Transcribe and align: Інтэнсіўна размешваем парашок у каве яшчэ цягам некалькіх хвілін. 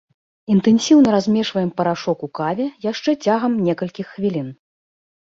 Інтэнсіўна 0.53 1.09
размешваем 1.15 1.69
парашок 1.81 2.23
у 2.29 2.29
каве 2.39 2.65
яшчэ 2.87 3.11
цягам 3.27 3.53
некалькіх 3.67 4.07
хвілін. 4.15 4.49